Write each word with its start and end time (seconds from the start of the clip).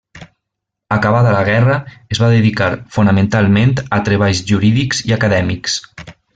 Acabada 0.95 1.33
la 1.35 1.43
guerra 1.49 1.75
es 2.15 2.21
va 2.23 2.31
dedicar 2.33 2.71
fonamentalment 2.97 3.77
a 3.99 4.01
treballs 4.09 4.43
jurídics 4.53 5.07
i 5.11 5.19
acadèmics. 5.21 5.79